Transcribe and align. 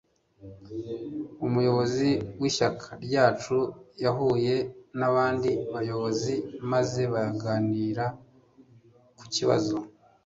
Umuyobozi 1.47 2.09
wishyaka 2.41 2.87
ryacu 3.05 3.57
yahuye 4.03 4.55
nabandi 4.99 5.51
bayobozi 5.73 6.33
maze 6.71 7.01
baganira 7.13 8.05
ku 9.17 9.25
kibazo 9.35 9.75